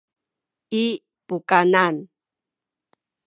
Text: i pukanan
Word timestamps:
i 0.83 0.85
pukanan 1.27 1.95